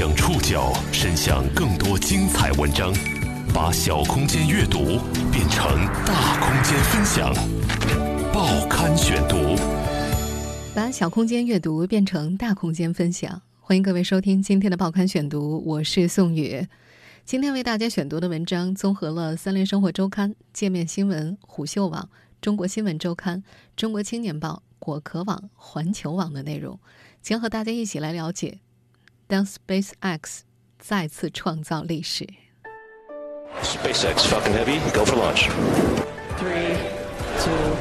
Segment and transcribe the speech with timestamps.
[0.00, 2.90] 将触角伸向更多精彩文章，
[3.52, 4.98] 把小空间阅读
[5.30, 7.34] 变成大空间分享。
[8.32, 9.36] 报刊选读，
[10.74, 13.42] 把小空间阅读变成大空间分享。
[13.60, 16.66] 欢迎各位收听今天的报刊选读，我是宋宇。
[17.26, 22.08] 今天为大家选读的文章综合了《三联生活周刊》、界面新闻、虎嗅网、
[22.40, 23.44] 中国新闻周刊、
[23.76, 26.80] 中国青年报、果壳网、环球网的内容，
[27.20, 28.60] 将和大家一起来了解。
[29.30, 30.40] 当 SpaceX
[30.76, 32.26] 再次创造历史。
[33.62, 35.48] SpaceX Falcon Heavy go for launch.
[36.36, 36.74] Three,
[37.38, 37.76] two.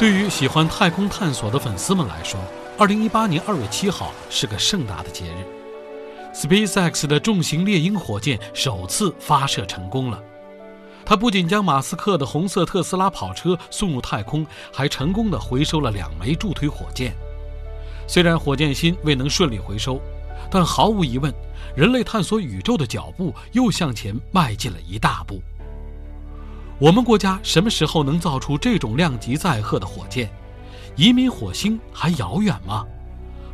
[0.00, 2.40] 对于喜欢太空探索的粉丝们来说，
[2.78, 5.44] 二零一八年二月七号是个盛大的节日。
[6.34, 10.18] SpaceX 的重型猎鹰火箭首次发射成功了。
[11.04, 17.12] 它不仅将马斯克的红色特斯拉跑车送入太空，还成功的回收了两枚助推火箭。
[18.06, 20.00] 虽然火箭芯未能顺利回收。
[20.50, 21.32] 但毫无疑问，
[21.76, 25.40] 人类探索宇宙的脚步又向前迈进了一大步。
[26.78, 30.30] 我们国家什么时候能造出这种量级载荷的火箭？
[30.96, 32.86] 移民火星还遥远吗？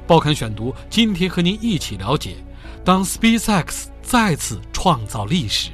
[0.07, 2.37] 报刊选读今天和您一起了解，
[2.85, 5.71] 当 SpaceX 再次创造历史。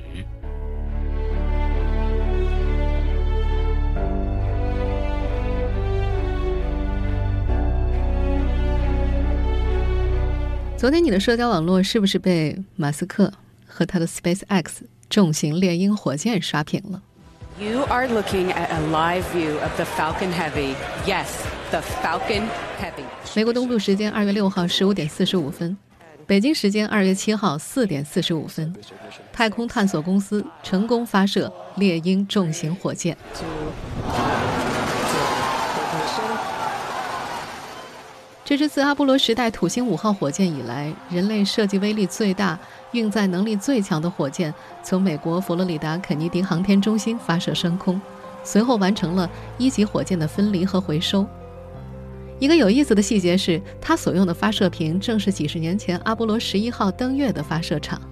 [10.81, 13.31] 昨天你的社交网络是不是被马斯克
[13.67, 14.65] 和他的 SpaceX
[15.11, 17.03] 重型猎鹰火箭刷屏了
[17.61, 20.75] ？You are looking at a live view of the Falcon Heavy.
[21.05, 21.27] Yes,
[21.71, 22.45] the Falcon
[22.81, 23.05] Heavy.
[23.37, 25.77] 美国东部时间二月六号十五点四十五分，
[26.27, 28.75] 北京时间二月七号四点四十五分，
[29.31, 33.15] 太空探索公司成功发射猎鹰重型火箭。
[38.51, 42.59] 这是自阿波罗时代土星五号火箭以来，人类设计威力最大、
[42.91, 48.03] 运载能力最强的火箭从美国佛罗里达肯尼迪航天中心发射升空，
[48.43, 51.25] 随后完成了一级火箭的分离和回收。
[52.41, 58.03] 一个有意思的细节是，它所用的发射瓶正是几十年前阿波罗十一号登月的发射场。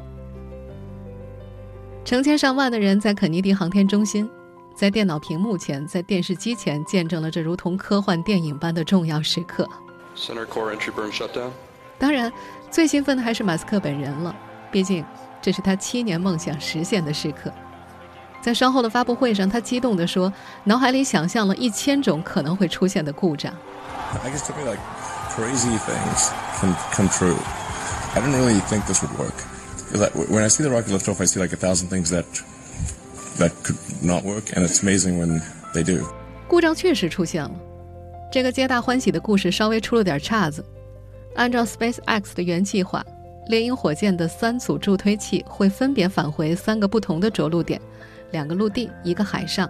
[2.04, 4.30] 成千上万的人在肯尼迪航天中心，
[4.76, 9.68] 在电脑屏幕前，在电视机前，见证了这如同科幻电影般的重要时刻。
[10.18, 11.50] Center core entry burn shutdown。
[11.98, 12.32] 当然，
[12.70, 14.34] 最兴奋的还是马斯克本人了，
[14.70, 15.04] 毕竟
[15.40, 17.52] 这是他七年梦想实现的时刻。
[18.40, 20.32] 在稍后的发布会上，他激动地说
[20.64, 23.52] ：“脑海里想象了一千种可能会出现的故障。”
[24.24, 24.80] I guess to me like
[25.30, 26.30] crazy things
[26.60, 27.36] can come true.
[28.14, 29.34] I didn't really think this would work.
[30.30, 32.24] When I see the rocket lift off, I see like a thousand things that
[33.38, 35.40] that could not work, and it's amazing when
[35.74, 36.04] they do.
[36.46, 37.50] 故障确实出现了。
[38.30, 40.62] 这个皆大欢喜的故事稍微出了点岔子。
[41.34, 43.04] 按照 SpaceX 的原计划，
[43.46, 47.80] 猎鹰火箭的三组助推器会分别返回三个不同的着陆点，
[48.32, 49.68] 两个陆地，一个海上。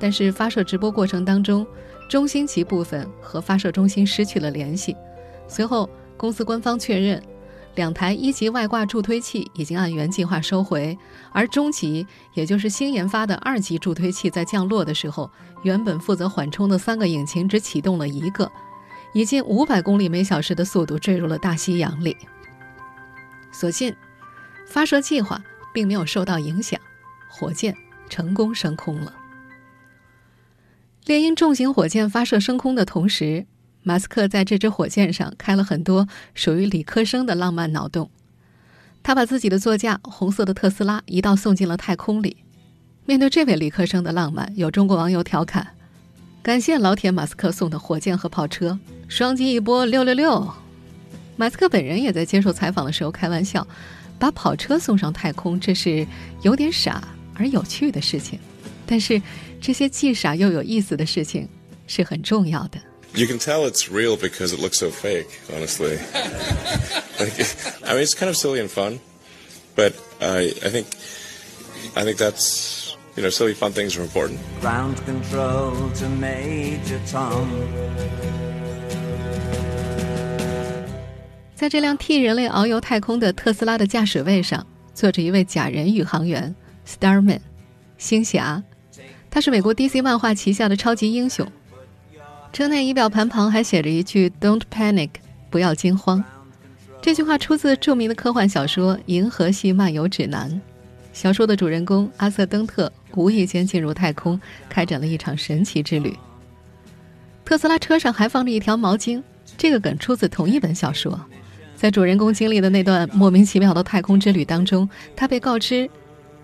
[0.00, 1.64] 但是发射直播过程当中，
[2.08, 4.96] 中心级部分和发射中心失去了联系。
[5.46, 7.22] 随后，公司官方确认。
[7.74, 10.96] 两台一级外挂助推器已经按原计划收回，
[11.32, 15.30] 而中级，也就是新研发的二级助推器，在降落的时候，
[15.62, 18.50] 原本负责缓冲的三个引擎只启动了一个，
[19.14, 22.14] 以近五百公里每小时的速度坠入了大西洋里。
[23.50, 23.94] 所幸，
[24.66, 26.78] 发射计划并没有受到影响，
[27.30, 27.74] 火箭
[28.10, 29.14] 成功升空了。
[31.06, 33.46] 猎鹰重型火箭发射升空的同时。
[33.82, 38.10] 马斯克在这支火箭上开了很多属于理科生的浪漫脑洞。
[39.02, 42.36] 他把自己的座驾红色的特斯拉一道送进了太空里。
[43.04, 45.66] 面对这位理科生的浪漫，有中国网友调侃
[46.40, 48.78] ：“感谢老铁马斯克送的火箭和跑车，
[49.08, 50.48] 双击一波六六六。”
[51.34, 53.66] 马斯克本人也在接受采访的时候开玩笑
[54.20, 56.06] ：“把跑车送上太空，这是
[56.42, 57.02] 有点傻
[57.34, 58.38] 而有趣的事情。
[58.86, 59.20] 但是
[59.60, 61.48] 这些既傻又有意思的事情
[61.88, 62.78] 是很重要的。”
[63.13, 65.97] You can tell it's real because it looks so fake, honestly.
[67.19, 67.33] like,
[67.83, 68.99] I mean, it's kind of silly and fun,
[69.75, 70.87] but I, I think,
[71.95, 74.39] I think that's, you know, silly, fun things are important.
[74.61, 77.47] Ground control to Major Tom.
[81.55, 86.53] 在这辆替人类遨游太空的特斯拉的驾驶位上，坐着一位假人宇航员
[86.87, 87.39] Starman，
[87.97, 88.61] 星侠。
[89.31, 91.51] 他是美国 DC 漫画旗下的超级英雄。
[92.52, 95.08] 车内仪表盘旁还写着一句 “Don't panic，
[95.48, 96.22] 不要惊慌”。
[97.00, 100.50] 这句话出自著名的科幻小说《银河系漫游指南》。
[101.14, 104.38] 小说的主人公阿瑟·登特无意间进入太空，
[104.68, 106.14] 开展了一场神奇之旅。
[107.42, 109.22] 特斯拉车上还放着一条毛巾，
[109.56, 111.18] 这个梗出自同一本小说。
[111.74, 115.88] 在主人公经历的那段莫名其妙的太空之旅当中，他被告知，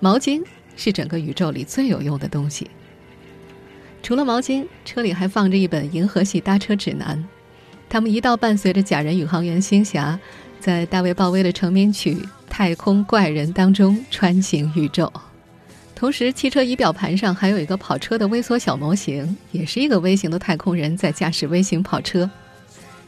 [0.01, 0.43] 毛巾
[0.75, 2.69] 是整个宇宙里最有用的东西。
[4.03, 7.17] 除了毛巾，车里还放着一本《银河系搭车指南》。
[7.89, 10.19] 他们一道伴随着假人宇航员星霞，
[10.61, 12.15] 在大卫鲍威的成名曲
[12.49, 15.13] 《太空怪人》当中穿行宇宙。
[15.95, 22.31] 同时，汽车仪表盘上还有一个跑车的微缩小模型，也是一个微型的太空人在驾驶微型跑车。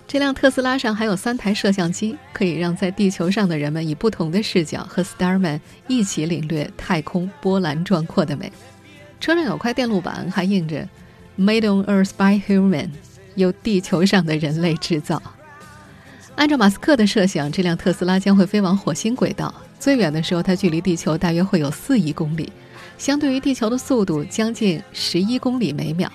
[0.08, 8.50] 这辆特斯拉上还有三台摄像机，可以让在地球上的人们以不同的视角和 Starman 一起领略太空波澜壮阔的美。
[9.20, 10.88] 车上有块电路板，还印着
[11.38, 12.88] “Made on Earth by Human”，
[13.34, 15.22] 由地球上的人类制造。
[16.36, 22.50] 按照马斯克的设想，这辆特斯拉将会飞往火星轨道，最远的时候它距离地球大约会有四亿公里，
[22.96, 26.10] 相对于地球的速度将近十一公里每秒。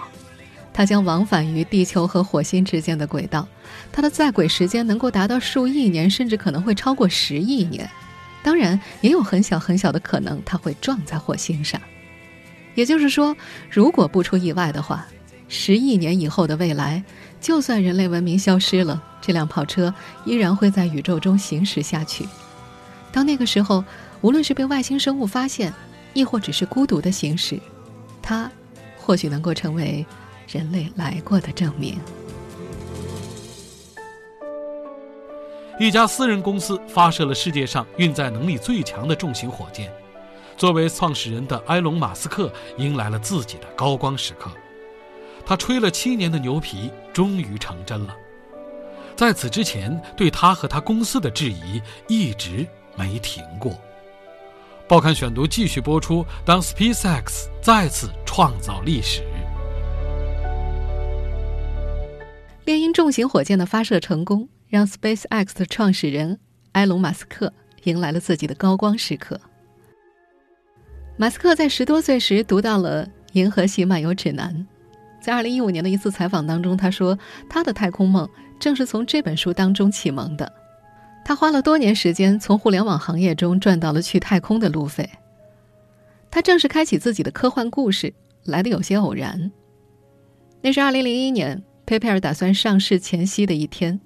[0.73, 3.47] 它将往返于地球和火星之间的轨道，
[3.91, 7.87] 它的在轨时间能够达到数亿年，甚至可能会超过十亿年。
[8.43, 11.79] 当然，也有很小很小的可能，它会撞在火星上。
[12.75, 13.35] 也就是说，
[13.69, 15.07] 如果不出意外的话，
[15.47, 17.03] 十亿年以后的未来，
[17.41, 19.93] 就算人类文明消失了，这辆跑车
[20.25, 22.27] 依然会在宇宙中行驶下去。
[23.11, 23.83] 到那个时候，
[24.21, 25.73] 无论是被外星生物发现，
[26.13, 27.59] 亦或只是孤独的行驶，
[28.21, 28.51] 它
[28.97, 30.05] 或许能够成为。
[30.47, 31.99] 人类来过的证明。
[35.79, 39.91] 一家私人公司发射了世界上运载能力最强的重型火箭。
[40.57, 44.49] 作为创始人的埃隆·马斯克迎来了自己的高光时刻。
[45.45, 48.15] 他吹了七年的牛皮终于成真了。
[49.15, 52.65] 在此之前，对他和他公司的质疑一直
[52.97, 53.79] 没停过。
[54.87, 56.25] 报刊选读继续播出。
[56.45, 59.23] 当 SpaceX 再次创造历史。
[62.65, 66.39] 猎鹰重型火箭的发射成功，让 SpaceX 的创始人
[66.73, 67.53] 埃隆·马斯克
[67.83, 69.39] 迎来了自己的高光时刻。
[71.17, 74.53] 马斯克在十多岁时读到了《银河系漫游指南》，
[75.23, 77.17] 在2015年的一次采访当中，他说
[77.49, 78.29] 他的太空梦
[78.59, 80.51] 正是从这本书当中启蒙的。
[81.23, 85.09] 他花了多年时间从互联网行业中赚到了去太空的路费。
[86.29, 88.13] 他正式开启自己的科幻故事
[88.43, 89.51] 来的有些偶然。
[90.61, 91.63] 那是2001年。
[91.87, 94.01] 佩佩尔打算上市前夕的一天，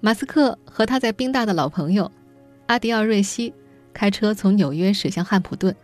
[0.00, 2.12] 马斯克和他在宾大的老朋友
[2.66, 3.54] 阿迪奥·瑞西
[3.94, 5.74] 开车从纽约驶向汉普顿。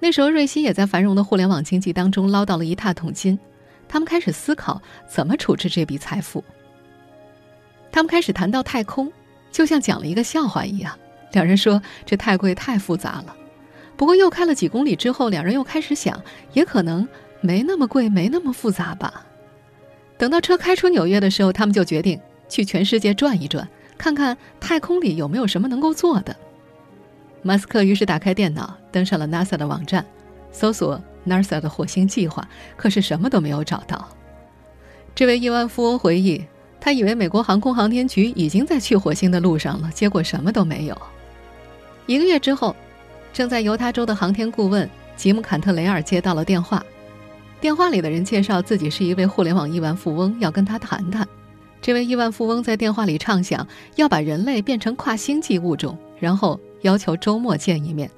[0.00, 3.38] 那时候，瑞西也在繁荣的互联网经济当中捞到了一大桶金。
[3.88, 6.42] 他们开始思考怎么处置这笔财富。
[7.92, 9.12] 他们开始谈到太空，
[9.52, 10.98] 就像讲了一个笑话一样。
[11.32, 13.34] 两人说这太贵、太复杂了。
[13.96, 16.20] 不过，又开了几公里之后，两人又开始想，
[16.52, 17.06] 也可能
[17.40, 19.24] 没那么贵、没那么复杂吧。
[20.18, 26.34] 等到车开出纽约的时候，他们就决定去全世界转一转，看看太空里有没有什么能够做的。
[27.46, 30.02] 马斯克于是打开电脑，登上了 NASA 的网站，
[30.50, 34.08] 搜索 NASA 的火星计划，可是什么都没有找到。
[35.14, 36.42] 这位亿万富翁回忆，
[36.80, 40.98] 他以为美国航空航天局已经在去火星的路上了，结果什么都没有。
[42.06, 42.74] 一个月之后，
[43.30, 46.82] 正在犹他州的航天顾问吉姆·坎特雷尔接到了电话。
[47.60, 51.28] 电话里的人介绍自己是一位互联网亿万富翁，要跟他谈谈。
[51.82, 58.10] 这位亿万富翁在电话里畅想要把人类变成跨星际物种，然后要求周末见一面，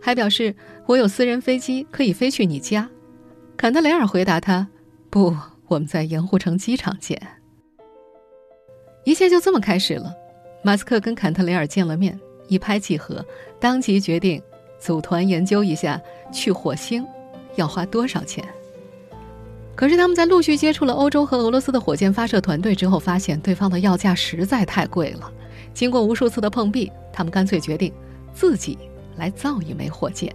[0.00, 0.54] 还表示
[0.86, 2.88] 我有私人飞机可以飞去你家。
[3.54, 4.66] 坎特雷尔回答他
[5.10, 5.36] ：“不，
[5.68, 7.20] 我们在盐湖城机场见。”
[9.04, 10.10] 一切就这么开始了。
[10.62, 13.22] 马斯克跟坎特雷尔见了面，一拍即合，
[13.60, 14.42] 当即决定
[14.80, 16.00] 组团研究一下
[16.32, 17.06] 去火星
[17.56, 18.42] 要花多少钱。
[19.74, 25.30] 可是他们在陆续接触了欧洲和俄罗斯的火箭发射团队之后，发现对方的要价实在太贵了。
[25.74, 27.92] 经过无数次的碰壁，他们干脆决定
[28.34, 28.76] 自己
[29.16, 30.34] 来造一枚火箭。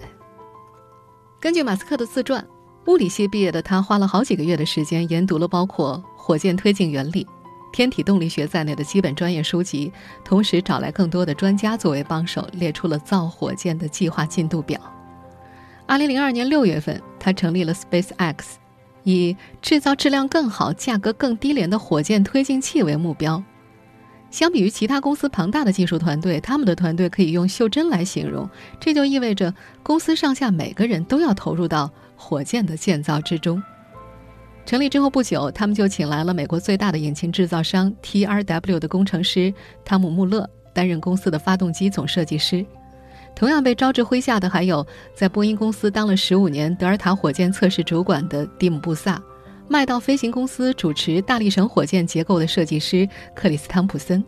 [1.40, 2.46] 根据马斯克的自传，
[2.88, 7.28] 物理系毕业的他花了好几个月的时间研读了包括火箭推进原理、
[7.72, 9.92] 天体动力学在内的基本专业书籍，
[10.24, 14.80] 同时找来更多的专家作为帮手，列出了造火箭的计划进度表。
[15.86, 18.36] 二零零二年六月份，他成立了 SpaceX。
[19.04, 23.42] 以制造质量更好、价格更低廉的火箭推进器为目标。
[24.32, 28.48] 相比于其他公司庞大的技术团队，他们的团队可以用袖珍来形容。
[28.80, 33.62] 这就意味着公司上下每个人都要投入到火箭的建造之中。
[34.66, 39.52] 成立之后不久，他们就请来了美国最大的引擎制造商 TRW 的工程师
[39.84, 42.64] 汤姆·穆勒担任公司的发动机总设计师。
[43.36, 49.20] 同样被招至麾下的还有在波音公司当了十五年德尔塔火箭测试主管的蒂姆·布萨，
[49.72, 54.26] 麦道飞行公司主持大力神火箭结构的设计师克里斯·汤普森。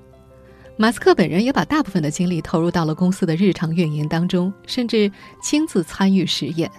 [0.77, 6.69] 马斯克本人也把大部分的精力投入到了公司的日常运营当中，甚至亲自参与实验。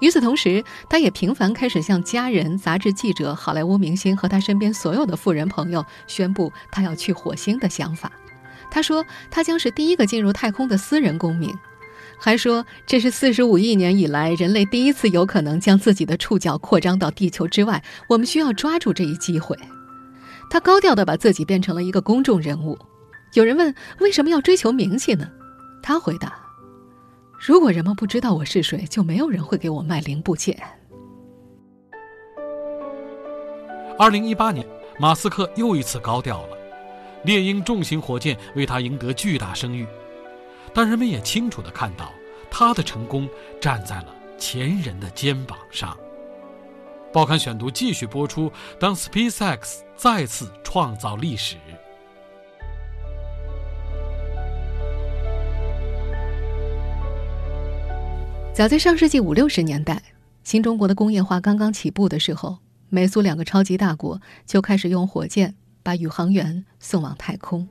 [0.00, 8.12] 与此同时，他也频繁开始向家人、杂志记者、好莱坞明星和他身边所有的富人朋友宣布他要去火星的想法。
[8.70, 11.52] 他说，他将是第一个进入太空的私人公民，
[12.18, 17.82] 还说这是四十五亿年以来人类第一次有可能将自己的触角扩张到地球之外。
[18.08, 19.58] 我们需要抓住这一机会。
[20.50, 22.78] 他高调的把自己变成了一个公众人物。
[23.34, 25.28] 有人问为什么要追求名气呢？
[25.82, 26.34] 他回答。
[27.38, 30.56] 如果人们不知道我是谁，就没有人会给我卖零部件。
[33.98, 34.66] 二零一八年，
[34.98, 36.56] 马斯克又一次高调了，
[37.24, 39.86] 猎鹰重型火箭为他赢得巨大声誉，
[40.74, 42.12] 但人们也清楚地看到，
[42.50, 43.28] 他的成功
[43.60, 45.96] 站在了前人的肩膀上。
[47.12, 48.50] 报刊选读继续播出：
[48.80, 51.56] 当 SpaceX 再次创造历史。
[58.52, 60.02] 早在上世纪五六十年代，
[60.42, 65.54] 新中国的工业化刚刚起步的时候，美苏两个超级大国就开始用火箭
[65.84, 67.68] 把宇航员送往太空。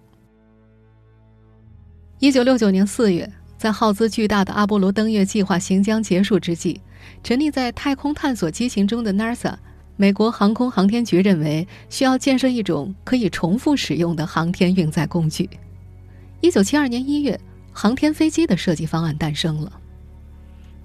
[2.24, 6.80] 一九六九年四月，在耗资巨大的阿波罗登月计划行将结束之际，
[7.22, 9.54] 沉溺在太空探索激情中的 NASA，
[9.98, 15.50] 美国航空航天局认为需要建设一种可以重复使用的航天运载工具。
[16.40, 17.38] 一九七二年一月，
[17.74, 19.70] 航天飞机的设计方案诞生了。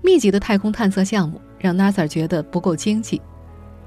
[0.03, 3.23] 密集的太空探测项目让 NASA 觉得不够经济，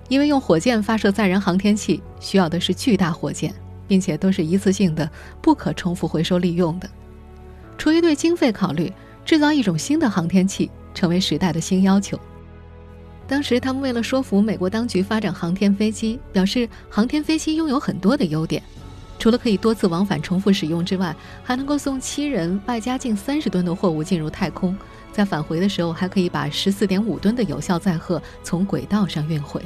[0.08, 3.54] 因为用火箭发射载人航天器需要的是巨大火箭，
[3.90, 6.90] 并且都是一次性的、不可重复回收利用的。
[7.82, 8.94] 出于对经费考虑，
[9.26, 12.16] 制造一种新的航天器成为时代的新要求。
[13.28, 18.62] 当时，他们为了说服美国当局发展航天飞机，表示航天飞机拥有很多的优点，
[19.18, 24.78] 除了可以多次往返重复使用之外，还能够送七人外加近三十吨的货物进入太空。
[25.12, 29.60] 在返回的时候，还可以把十四点五吨的有效载荷从轨道上运回。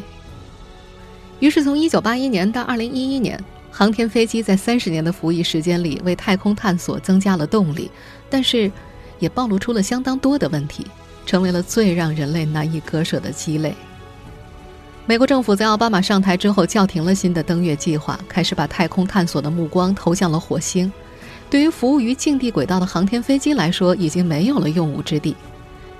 [1.42, 3.38] 于是，从一九八一年到二零一一年，
[3.78, 7.92] 航天飞机在三十年的服役时间里，为太空探索增加了动力，
[8.30, 8.72] 但是
[9.20, 10.88] 也暴露出了相当多的问题，
[11.26, 13.76] 成为了最让人类难以割舍的鸡肋。
[15.06, 20.90] 美国政府在奥巴马上台之后，叫停了新的登月计划，开始把太空探索的目光投向了火星。
[21.50, 25.36] 对于服务于近地轨道的航天飞机来说，已经没有了用武之地。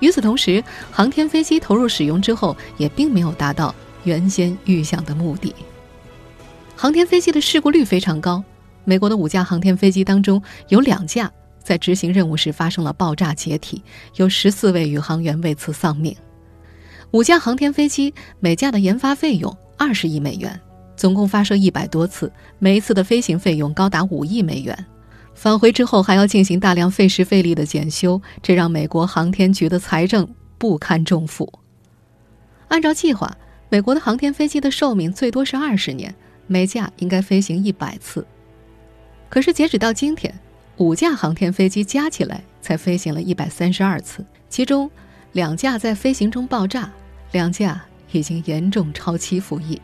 [0.00, 5.54] 与此同时，航天飞机投入使用之后，也并没有达到原先预想的目的。
[6.78, 8.44] 航天飞机的事故率非常高，
[8.84, 13.82] 美国的五架航天飞机当中，有两架在执行任务时发生了爆炸解体，
[14.16, 16.14] 有十四位宇航员为此丧命。
[17.12, 20.60] 五架航天飞机每架的研发费用二十亿美元，
[20.96, 24.86] 总共发射一百多次，每一次的飞行费用高达五亿美元。
[25.34, 30.28] 返回之后还要进行大量费时费力的检修，这让美国航天局的财政
[30.58, 31.50] 不堪重负。
[32.68, 33.34] 按照计划，
[33.70, 36.14] 美国的航天飞机的寿命最多是二十年，
[36.46, 38.26] 每架应该飞行一百次。
[39.28, 40.32] 可是截止到今天，
[40.76, 44.90] 五架航天飞机加起来才飞行了一百三十二次，其中
[45.32, 46.90] 两架在飞行中爆炸，
[47.32, 49.80] 两架已经严重超期服役。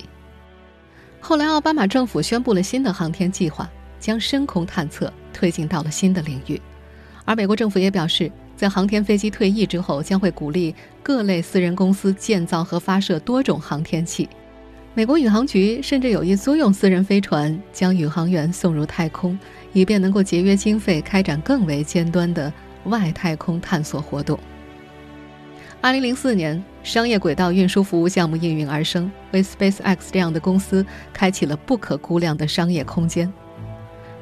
[1.21, 3.71] 后来，奥巴马政府宣布了新的航天计划。
[4.02, 6.61] 将深空探测推进到了新的领域，
[7.25, 14.28] 而美国政府也表示，在航天飞机退役之后，将会鼓励各类私人公司建造和发射多种航天器。
[14.95, 19.39] 美国宇航局甚至有意租用私人飞船，将宇航员送入太空，
[19.73, 22.53] 以便能够节约经费，开展更为尖端的
[22.85, 24.39] 外太空探索活动。
[25.81, 33.33] 二零零四年，商业轨道运输服务项目应运而生，为 SpaceX 这样的公司开启了不可估量的商业空间。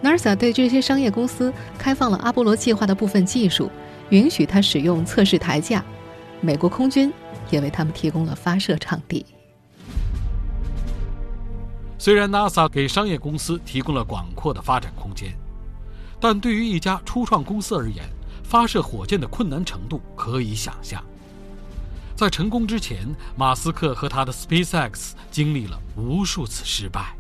[0.05, 3.69] NASA 对这些商业公司开放了阿波罗计划的部分技术，
[4.11, 5.85] 允许他使用测试台架。
[6.41, 7.13] 美国空军
[7.51, 9.27] 也为他们提供了发射场地。
[12.01, 15.37] 虽然 NASA 给商业公司提供了广阔的发展空间，
[16.19, 18.09] 但对于一家初创公司而言，
[18.43, 21.05] 发射火箭的困难程度可以想象。
[22.17, 27.15] 在成功之前，马斯克和他的 SpaceX 经历了无数次失败。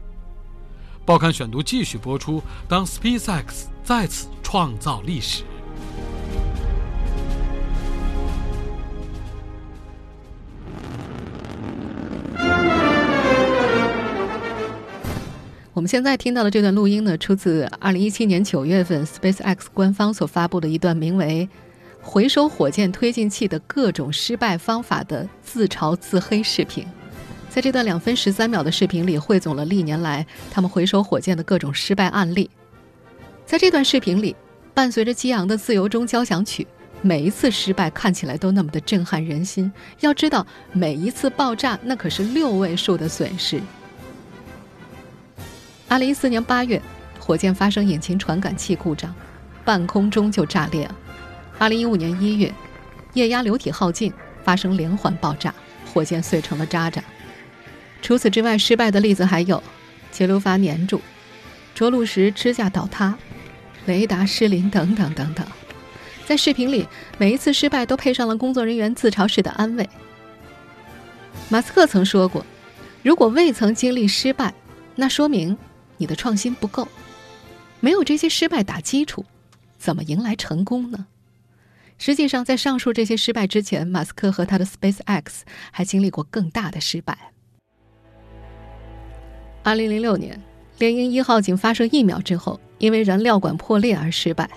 [1.05, 2.43] 报刊选读继续播出。
[2.67, 5.45] 当 SpaceX 再次创造历史，
[15.81, 21.49] 我们现在听到的这段录音呢，出自2017年9月份 SpaceX 官方所发布的一段名为
[22.03, 26.85] “回收火箭推进器的各种失败方法”的自嘲自黑视频。
[27.49, 32.51] 在这段两分十三秒的视频里，汇总了历年来他们回收火箭的各种失败案例。
[33.47, 34.37] 在这段视频里，
[34.75, 36.63] 伴随着激昂的《自由中交响曲》，
[37.01, 39.73] 每一次失败看起来都那么的震撼人心。
[40.01, 43.59] 要知道，每一次爆炸那可是六位数的损失。
[45.91, 46.81] 二零一四年八月，
[47.19, 49.13] 火箭发生引擎传感器故障，
[49.65, 50.97] 半空中就炸裂了。
[51.59, 52.55] 二零一五年一月，
[53.15, 54.13] 液压流体耗尽，
[54.45, 55.53] 发生连环爆炸，
[55.93, 57.03] 火箭碎成了渣渣。
[58.01, 59.61] 除此之外，失败的例子还有：
[60.13, 61.01] 节流阀粘住、
[61.75, 63.19] 着陆时支架倒塌、
[63.87, 65.45] 雷达失灵等等等等。
[66.25, 66.87] 在视频里，
[67.19, 69.91] 每一次失败都配上了工作人员自嘲式的安慰。
[71.49, 72.47] 马斯克曾说过
[73.03, 74.55] ：“如果未曾经历失败，
[74.95, 75.59] 那说明
[76.01, 76.89] 你的创新不够。
[77.79, 79.25] 没有这些失败打基础，
[79.79, 81.07] 怎么迎来成功呢？”
[81.99, 87.17] 实际上，在上述这些失败之前，马斯克和他的 SpaceX 还经历过更大的失败。
[89.63, 90.41] 二零零六年，
[90.79, 94.49] 猎鹰一号仅发射一秒之后，因为燃料管破裂而失败。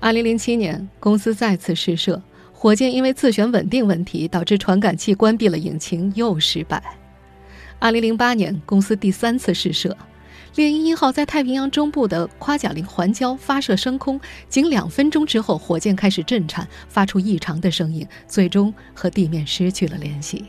[0.00, 6.82] 二零零七年，公司再次试射，火箭因为自旋稳定问题导致传感器关闭了引擎，又失败。
[7.78, 9.94] 二零零八年，公司第三次试射，
[10.54, 20.46] 猎鹰一号在太平洋中部的夸贾林环礁发射升空，仅两分钟之后，火箭开始震颤，发出异常的声音，最终和地面失去了联系。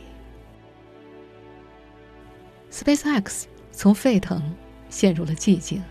[2.72, 4.42] SpaceX 从沸腾
[4.90, 5.82] 陷入了寂静。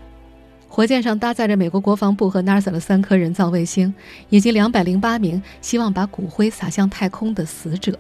[0.69, 3.93] 火箭上搭载着美国国防部和 NASA 的三颗人造卫星，
[4.29, 7.99] 以及两百零八名希望把骨灰撒向太空的死者，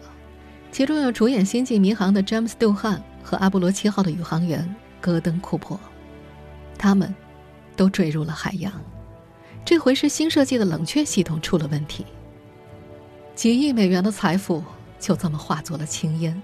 [0.70, 5.80] 其中有主演《星际迷航》的詹姆斯·杜汉和阿波罗七号的宇航员戈登·库珀，
[6.78, 7.14] 他们
[7.76, 8.72] 都坠入了海洋。
[9.64, 12.06] 这回是新设计的冷却系统出了问题，
[13.34, 14.64] 几亿美元的财富
[14.98, 16.40] 就这么化作了青烟。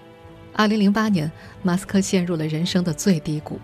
[0.53, 1.31] 二零零八年，
[1.63, 3.59] 马斯克陷入了人生的最低谷。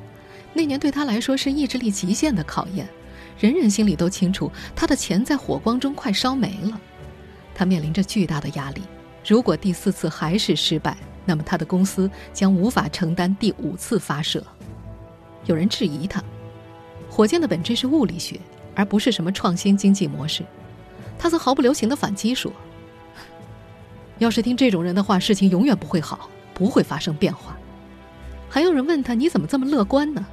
[0.52, 2.88] 那年对他来说是意志力极限的考验，
[3.38, 6.80] 人人心里都清楚，他的钱在火光中快烧没了。
[7.54, 8.82] 他面临着巨大的压力，
[9.24, 14.42] 如果第四次还是失败，那么他的公司将无法承担第五次发射。
[15.44, 16.20] 有人质疑他，
[17.10, 18.40] 火箭的本质是物理学，
[18.74, 20.42] 而不是什么创新经济模式。
[21.18, 22.50] 他则毫不留情地反击说
[24.18, 27.56] ：“要是听这种人的话，事情永远不会好。”不会发生变化。
[28.50, 30.26] 还有人问他：“你怎么这么乐观呢？”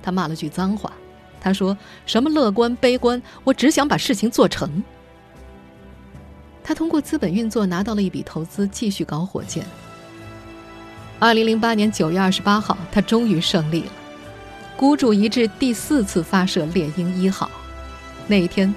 [0.00, 0.92] 他骂了句脏话。
[1.40, 3.20] 他说：“什么乐观悲观？
[3.42, 4.80] 我只想把事情做成。”
[6.62, 9.66] 他通过资本运作拿到了一笔投资，继续搞火箭。
[11.18, 13.92] 二零零八年九月二十八号，他终于胜利了，
[14.76, 17.50] 孤注一掷第四次发射猎鹰一号。
[18.26, 18.72] 那一天，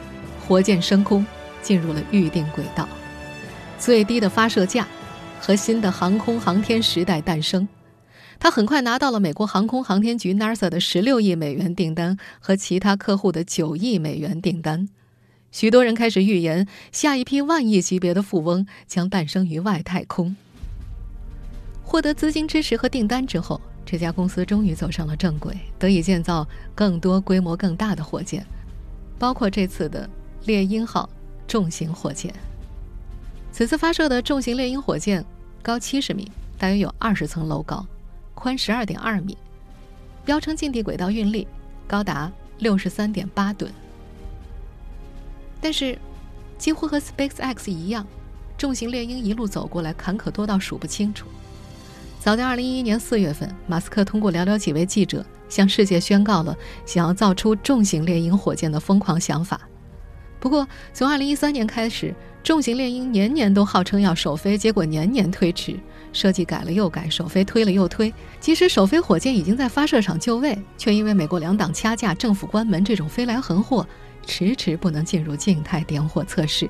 [0.46, 1.26] 火箭升空，
[1.62, 2.88] 进入了预定轨道，
[3.80, 4.88] 最低的发射价。
[5.40, 7.68] 和新的航空航天时代诞生，
[8.40, 14.90] 他很快拿到了美国航空航天局 NASA 的十六亿美元订单和其他客户的九亿美元订单。
[15.52, 20.36] 许多人开始预言，下一批万亿级别的富翁将诞生于外太空。
[21.84, 26.46] 获得资金支持和订单之后，这家公司终于走上了正轨，得以建造
[26.76, 28.46] 更多规模更大的火箭，
[29.18, 30.10] 包括这次的
[30.44, 31.10] 猎鹰号
[31.48, 32.34] 重型火箭。
[33.50, 35.24] 此次发射的重型猎鹰火箭
[35.64, 37.88] 高七十米，大约有二十层楼高，
[38.36, 39.38] 宽十二点二米，
[40.26, 41.48] 标称近地轨道运力
[41.88, 43.72] 高达六十三点八吨。
[45.62, 45.98] 但是，
[46.58, 48.06] 几乎和 SpaceX 一样，
[48.58, 51.26] 重型猎鹰一路走过来坎坷多到数不清楚。
[52.20, 59.62] 早在二零一一年四月份，马斯克通过寥寥几位记者向世界宣告了想要造出重型猎鹰火箭的疯狂想法。
[60.40, 65.80] 不过，从二零一三年开始，重型猎鹰年年都号称要首飞，结果年年推迟，
[66.12, 68.14] 设计改了又改，首飞推了又推。
[68.40, 73.88] 即使首飞火箭已经在发射场就位，却因为美国两党掐架、政府关门这种飞来横祸，
[74.26, 76.70] 迟迟不能进入静态点火测试。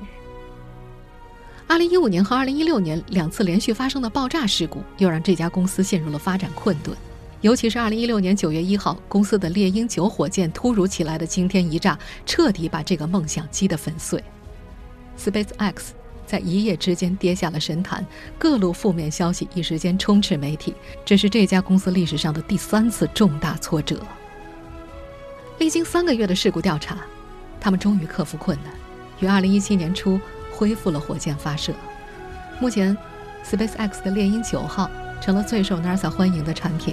[1.68, 6.96] 二零一五年和二零一六年两次连续发生的爆炸事故，又让这家公司陷入了发展困顿。
[7.42, 14.24] 尤其是二零一六年九月一号，公司的猎鹰九火箭突如其来的惊天一炸，彻底把这个梦想击得粉碎。
[15.18, 15.74] SpaceX
[16.26, 18.04] 在一夜之间跌下了神坛，
[18.38, 24.00] 各路负面消息一时间充斥媒体，这是这家公司历史上的第三次重大挫折。
[25.58, 26.96] 历经三个月的事故调查，
[27.60, 28.72] 他们终于克服困难，
[29.20, 30.18] 于二零一七年初
[30.58, 31.72] 恢复了火箭发射。
[32.60, 32.96] 目前
[33.44, 34.90] ，SpaceX 的猎鹰九号
[35.20, 36.92] 成了最受 NASA 欢迎的产品。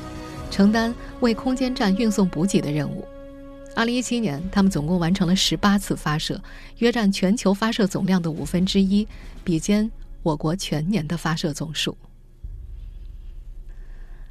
[0.52, 3.04] 承担为空间站运送补给的任务。
[3.76, 6.40] 二零一七年，他们总共完成了十八次发射，
[6.78, 9.06] 约占全球发射总量的五分之一，
[9.44, 9.90] 比肩
[10.22, 11.98] 我国全年的发射总数。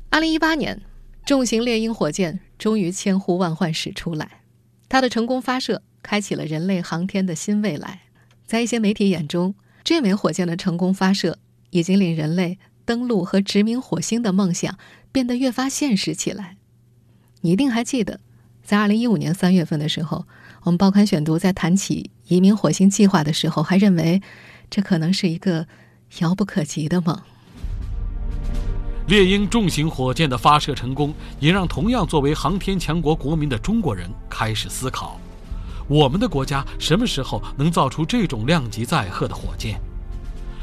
[0.08, 0.80] 二零一八年，
[1.26, 4.42] 重型猎鹰火箭终于千呼万唤始出来，
[4.88, 8.03] 它的成功发射开启了人类航天的新未来。
[8.44, 11.38] 在一些媒体眼中，这枚火箭的成功发射
[11.70, 14.78] 已经令人类登陆和殖民火星的梦想
[15.10, 16.56] 变得越发现实起来。
[17.40, 18.20] 你一定还记得，
[18.62, 20.26] 在二零一五年三月份的时候，
[20.62, 24.22] 我们报刊选读在谈起移民火星计划的时候，还认为
[24.70, 25.66] 这可能是一个
[26.18, 27.18] 遥不可及的梦。
[29.08, 35.20] 猎鹰重型火箭的发射成功，也让同样作为航天强国国民的中国人开始思考：
[35.86, 39.80] 我们的国家什么时候能造出这种量级载荷的火箭？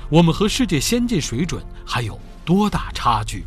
[0.10, 3.46] 我们和世界先进水准还有多大差距？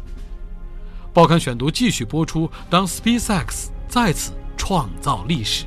[1.13, 2.51] 报刊选读继续播出。
[2.71, 5.67] 当 SpaceX 再次创造历史。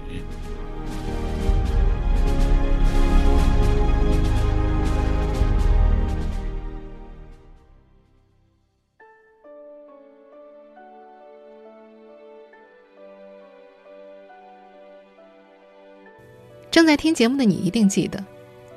[16.77, 18.23] 正在听节目的你一定记得，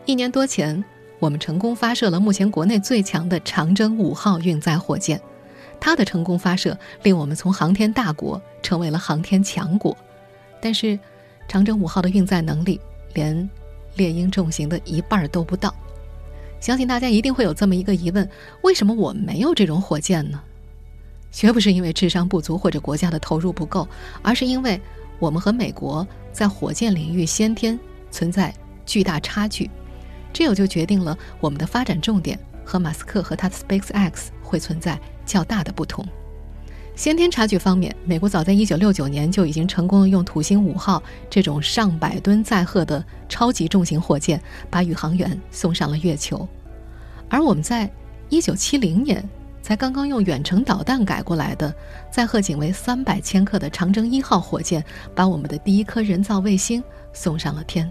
[0.06, 0.82] 一年多前，
[1.18, 5.20] 我们成功发射了目前国内最强的长征五号运载火箭。
[5.78, 9.94] 它的成功发射，令我们从航天大国成为了航天强国。
[10.62, 10.98] 但是，
[11.46, 12.80] 长征五号的运载能力
[13.12, 13.46] 连
[13.96, 15.74] 猎鹰重型的一半都不到。
[16.58, 18.26] 相信大家一定会有这么一个疑问：
[18.62, 20.40] 为什么我们没有这种火箭呢？
[21.30, 23.86] 绝不是因为智商不足或者国家的投入不够，
[24.22, 24.80] 而是因为
[25.18, 27.78] 我们和美国在火箭领域先天。
[28.10, 28.52] 存在
[28.84, 29.70] 巨大差距，
[30.32, 36.06] 这也就决定了我们的发展重点和马斯克和他的 SpaceX 会存在较大的不同。
[36.96, 46.46] 先天差距方面，美国早在1969年就已经成功用土星五号这种上百吨载荷的超级重型火箭，把宇航员送上了月球，
[47.30, 47.90] 而我们在
[48.28, 49.26] 1970年
[49.62, 51.74] 才刚刚用远程导弹改过来的
[52.10, 56.82] 载荷仅为300千克的长征一号火箭，把我们的第一颗人造卫星
[57.14, 57.90] 送上了天。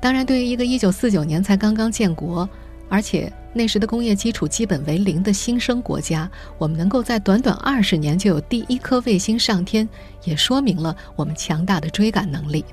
[0.00, 2.48] 当然，对于一个1949年才刚刚建国，
[2.88, 9.88] 而且那时的工业基础基本为零的新生国家，我们能够在短短二十年就有第一颗卫星上天，
[10.24, 12.64] 也说明了我们强大的追赶能力。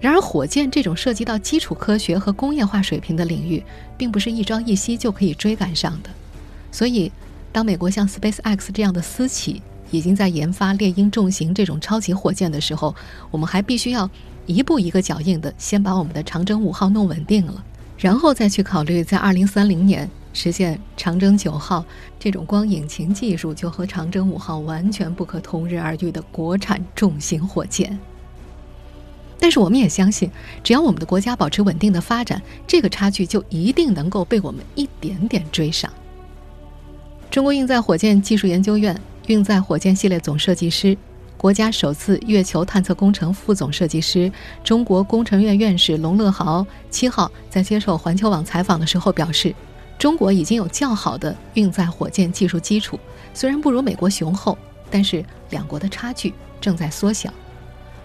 [0.00, 3.62] 然而，火箭这种涉及到基础科学和工业化水平的领域，
[3.98, 6.08] 并不是一朝一夕就可以追赶上的。
[6.72, 7.12] 所以，
[7.52, 12.94] 当美国像 SpaceX 这样的私企已经在研发猎鹰重型这种超级火箭的时候，
[13.30, 14.08] 我们还必须要。
[14.46, 17.64] 一步一个脚印的，先把我们的长征五号弄稳定了，
[17.96, 21.84] 然后再去考虑在二零三零年实现长征九号
[22.18, 27.98] 这种光引擎技术就和长征五号完全不可同日而语的国产重型火箭。
[29.38, 30.30] 但是我们也相信，
[30.62, 35.90] 只要我们的国家保持稳定的发展，这个差距就一定能够被我们一点点追上。
[37.30, 40.96] 中国运载火箭技术研究院运载火箭系列总设计师。
[41.44, 44.32] 国家首次月球探测工程副总设计师、
[44.64, 49.54] 中国工程院院士龙乐豪七号在接受环球网采访的时候表示，
[49.98, 52.98] 中国已经有较好的运载火箭技术基础，
[53.34, 54.56] 虽然不如美国雄厚，
[54.88, 57.30] 但是两国的差距正在缩小。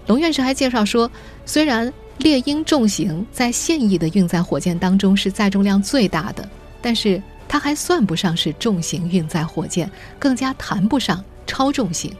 [0.07, 1.09] 龙院士还介绍说，
[1.45, 6.45] 虽然猎鹰重型在现役的运载火箭当中是载重量最大的，
[6.81, 12.13] 但是它还算不上是重型运载火箭，更加谈不上超重型。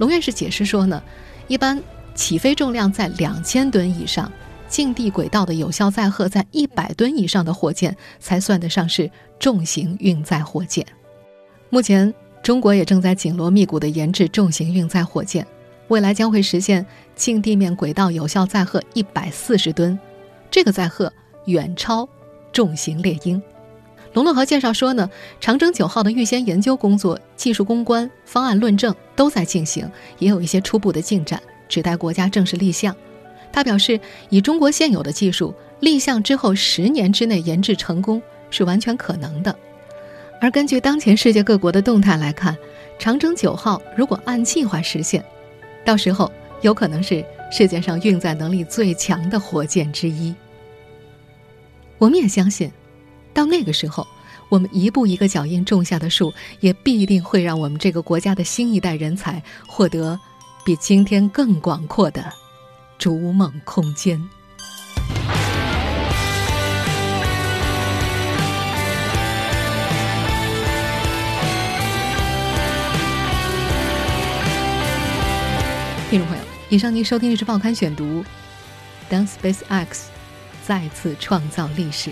[0.00, 1.02] 龙院士解释说呢，
[1.46, 1.78] 一般
[2.14, 4.32] 起飞重量在两千吨以上，
[4.66, 10.86] 近地轨道的有效载荷在一百吨以上的火箭才算得上是重型运载火箭。
[11.68, 15.46] 目前，中国也正在紧锣密鼓地研制重型运载火箭，
[15.88, 16.84] 未来将会实现
[17.14, 19.98] 近地面轨道有效载荷一百四十吨，
[20.50, 21.12] 这个载荷
[21.44, 22.08] 远超
[22.54, 23.40] 重型猎鹰。
[24.12, 25.08] 龙乐豪介绍说呢，
[25.40, 32.94] 长征九号的预先研究工作、技术攻关、方案论证都在进行，也有一些初步的进展，只待国家正式立项。
[33.52, 38.20] 他表示，以中国现有的技术，立项之后十年之内研制成功
[38.50, 39.54] 是完全可能的。
[40.40, 42.56] 而根据当前世界各国的动态来看，
[42.98, 45.24] 长征九号如果按计划实现，
[45.84, 46.30] 到时候
[46.62, 50.34] 有可能是世界上运载能力最强的火箭之一。
[51.96, 52.72] 我们也相信。
[53.40, 54.06] 到那个时候，
[54.50, 60.20] 我们一步一个脚印种下的树，也必定会让我们这个国家的新一代人才获得
[60.62, 62.22] 比今天更广阔的
[62.98, 64.22] 逐梦空间。
[76.10, 78.04] 听众朋友，以上您收听的是《报刊选读》，
[79.08, 80.02] 当 SpaceX
[80.62, 82.10] 再次创造历史。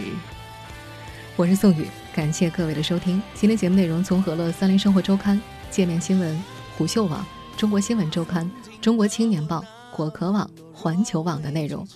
[1.38, 3.22] 我是宋宇，感谢各位的收听。
[3.33, 5.37] 今天节目内容综合了《三联生活周刊》、
[5.70, 6.37] 界面新闻、
[6.77, 7.24] 虎嗅网、
[7.57, 11.87] 中国新闻周刊、中国青年报、果壳网、环球网的内容。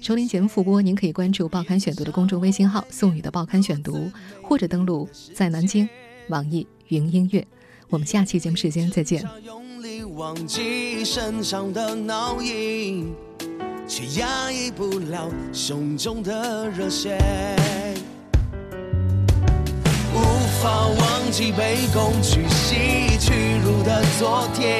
[0.00, 4.08] 收听节目复播，您可以关注《报刊选读》的公众微信号“宋宇的报刊选读”，
[4.40, 5.88] 或者登录在南京
[6.28, 7.44] 网易云音乐。
[7.88, 9.28] 我们下期节目时间再见。
[10.14, 13.12] 忘记身上的烙印，
[13.88, 17.18] 却压抑不了胸中的热血。
[20.14, 20.18] 无
[20.62, 24.78] 法忘记被工具洗去入的昨天，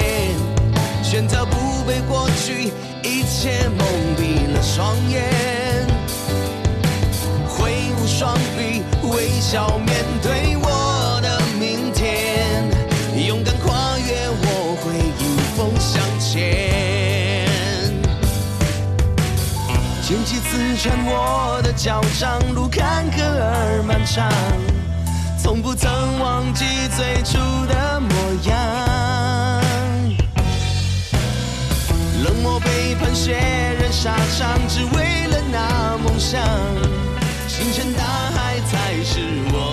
[1.03, 2.71] 选择不被过去
[3.03, 5.23] 一切蒙蔽了双眼，
[7.47, 12.63] 挥舞双臂，微笑面对我的明天，
[13.27, 16.31] 勇敢跨越我会迎风向前。
[20.05, 24.31] 剑气刺穿我的脚掌，路坎坷而漫长。
[25.43, 26.63] 从不曾忘记
[26.95, 28.09] 最初的模
[28.47, 29.61] 样，
[32.23, 33.33] 冷漠背叛血
[33.77, 36.39] 染沙场，只为了那梦想。
[37.49, 39.19] 星辰大海才是
[39.51, 39.72] 我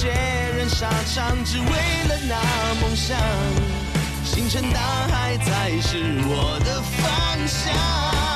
[0.00, 0.08] 血
[0.56, 1.64] 染沙场，只为
[2.08, 2.34] 了那
[2.80, 3.18] 梦想。
[4.24, 8.29] 星辰大海才是我的方向。